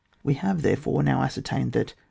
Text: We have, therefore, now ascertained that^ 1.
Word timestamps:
We 0.23 0.33
have, 0.33 0.63
therefore, 0.63 1.03
now 1.03 1.21
ascertained 1.21 1.73
that^ 1.73 1.89
1. 1.89 1.93